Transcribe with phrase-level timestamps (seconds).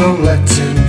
[0.00, 0.79] no letting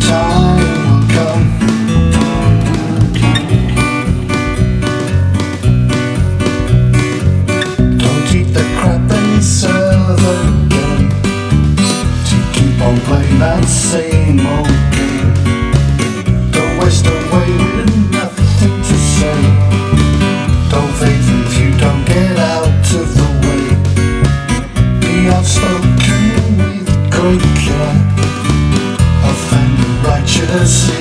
[0.00, 0.27] time
[30.48, 30.97] righteous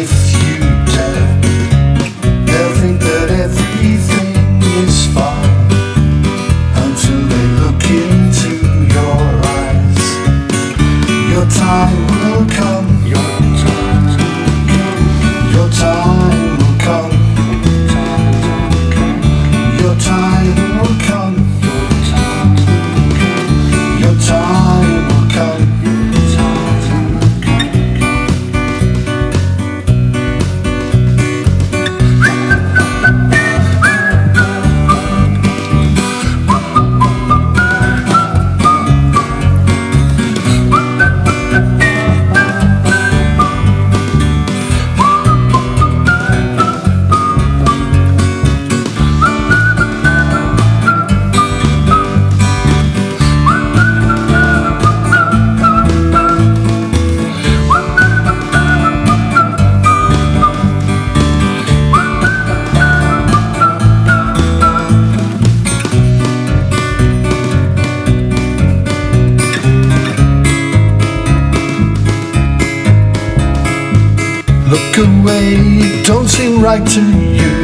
[74.70, 77.56] Look away, it don't seem right to you.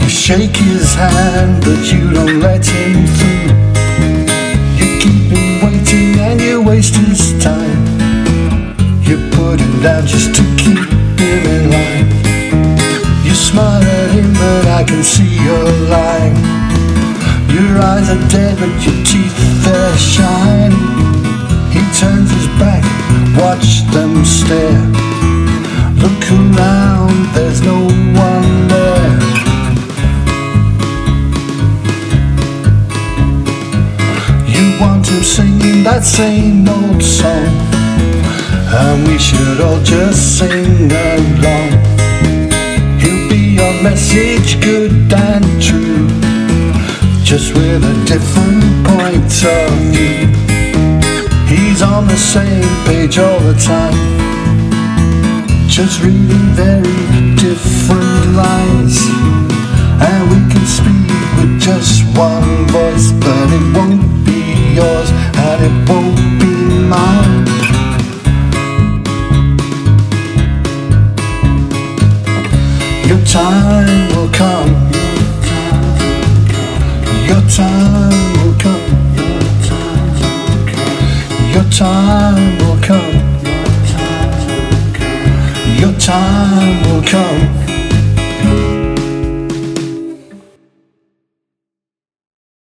[0.00, 3.52] You shake his hand, but you don't let him through.
[4.80, 7.76] You keep him waiting and you waste his time.
[9.02, 10.80] You put him down just to keep
[11.20, 12.08] him in line.
[13.26, 16.36] You smile at him, but I can see you're lying.
[17.52, 20.88] Your eyes are dead, but your teeth they're shining.
[21.68, 22.82] He turns his back,
[23.36, 25.04] watch them stare.
[26.04, 29.18] Look around, there's no one there.
[34.46, 35.06] You want
[35.82, 37.48] that same old song,
[38.68, 41.70] and we should all just sing along.
[43.00, 46.06] He'll be message, good and true,
[47.24, 50.28] just with a different point of view.
[51.48, 54.23] He's on the same page all the time
[55.74, 58.96] just reading very different lines.
[59.98, 65.88] And we can speak with just one voice, but it won't be yours and it
[65.90, 66.54] won't be
[66.86, 67.46] mine.
[73.08, 74.70] Your time will come.
[77.26, 78.84] Your time will come.
[81.52, 83.23] Your time will come.
[86.64, 87.63] Time will come.